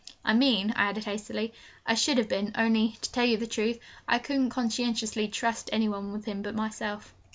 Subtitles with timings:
[0.25, 1.53] 'I mean,' I added hastily,
[1.85, 3.77] 'I should have been only, to tell you the truth,
[4.07, 7.13] I couldn't conscientiously trust any one on him but myself.'